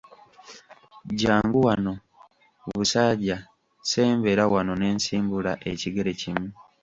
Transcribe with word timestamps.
Jjangu 1.11 1.59
wano, 1.67 1.93
busaaja, 2.71 3.37
sembera 3.89 4.43
wano 4.53 4.73
ne 4.77 4.89
nsimbula 4.97 5.51
ekigere 5.71 6.11
kimu. 6.21 6.47